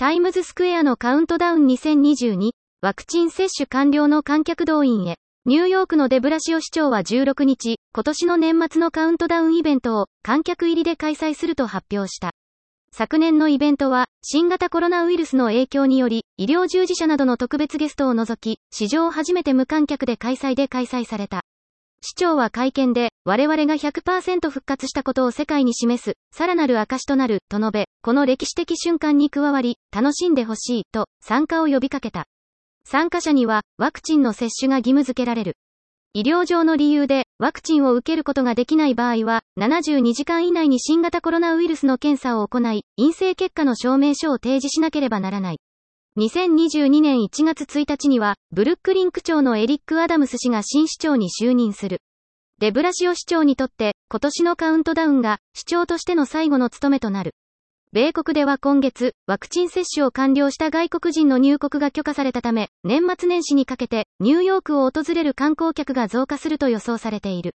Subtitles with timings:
[0.00, 5.16] タイムズスクエアのカウントダウン2022、ワクチン接種完了の観客動員へ。
[5.44, 12.30] ニューヨークのデブラシオ市長は16日、今年の年末のカウントダウンイベントを観客入りで開催すると発表した。
[12.96, 21.42] 昨年のイベントは、新型コロナウイルスの影響により、医療従事者などの特別ゲストを除き、史上初めて無観客で開催で開催された。
[22.10, 32.26] 市長は会見で、我々が100%復活したことを世界に示す、さらなる証となる、と述べ、この歴史的瞬間に加わり、楽しんでほしい、と、参加を呼びかけた。
[32.84, 35.56] 参加者には、ワクチンの接種が義務付けられる。
[36.12, 45.60] 医療上の理由で、ワクチンを受けることができない場合は、72時間以内に新型コロナウイルスの検査を行い、陰性結果の証明書を提示しなければならない。
[46.18, 52.02] 2022年1月1日には、ブルックリン区長のエリック・アダムス氏が新市長に就任する。
[52.58, 57.36] デブラシオ市長にとって、今年のカウントダウンが、市長としての最後の務めとなる。
[57.92, 67.54] 米国では今月、ワクチン接種を完了した外国人の入国が許可されたため、年末年始にかけて、ニューヨークを訪れる観光客が増加すると予想されている。